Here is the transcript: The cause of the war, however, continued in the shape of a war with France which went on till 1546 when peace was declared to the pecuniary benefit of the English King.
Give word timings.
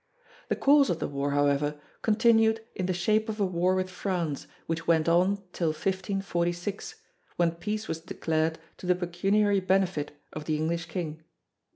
The 0.49 0.55
cause 0.55 0.89
of 0.89 0.97
the 0.97 1.07
war, 1.07 1.29
however, 1.29 1.79
continued 2.01 2.65
in 2.73 2.87
the 2.87 2.91
shape 2.93 3.29
of 3.29 3.39
a 3.39 3.45
war 3.45 3.75
with 3.75 3.87
France 3.87 4.47
which 4.65 4.87
went 4.87 5.07
on 5.07 5.43
till 5.53 5.67
1546 5.67 6.95
when 7.35 7.51
peace 7.51 7.87
was 7.87 7.99
declared 8.01 8.57
to 8.77 8.87
the 8.87 8.95
pecuniary 8.95 9.59
benefit 9.59 10.19
of 10.33 10.45
the 10.45 10.55
English 10.57 10.87
King. 10.87 11.21